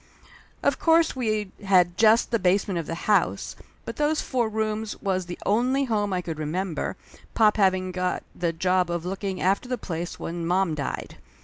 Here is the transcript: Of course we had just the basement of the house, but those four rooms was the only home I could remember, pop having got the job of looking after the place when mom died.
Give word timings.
Of 0.63 0.79
course 0.79 1.15
we 1.15 1.51
had 1.63 1.95
just 1.95 2.31
the 2.31 2.39
basement 2.39 2.79
of 2.79 2.87
the 2.87 3.05
house, 3.05 3.55
but 3.85 3.97
those 3.97 4.19
four 4.19 4.49
rooms 4.49 4.99
was 4.99 5.27
the 5.27 5.37
only 5.45 5.83
home 5.83 6.11
I 6.11 6.23
could 6.23 6.39
remember, 6.39 6.97
pop 7.35 7.57
having 7.57 7.91
got 7.91 8.23
the 8.35 8.51
job 8.51 8.89
of 8.89 9.05
looking 9.05 9.39
after 9.39 9.69
the 9.69 9.77
place 9.77 10.19
when 10.19 10.43
mom 10.43 10.73
died. 10.73 11.17